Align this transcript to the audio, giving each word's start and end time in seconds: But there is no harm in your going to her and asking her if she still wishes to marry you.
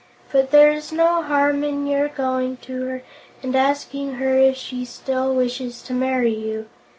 But 0.31 0.49
there 0.49 0.71
is 0.71 0.91
no 0.91 1.21
harm 1.21 1.63
in 1.63 1.85
your 1.85 2.07
going 2.07 2.57
to 2.63 2.85
her 2.87 3.03
and 3.43 3.55
asking 3.55 4.13
her 4.15 4.35
if 4.35 4.57
she 4.57 4.83
still 4.83 5.35
wishes 5.35 5.83
to 5.83 5.93
marry 5.93 6.33
you. 6.33 6.65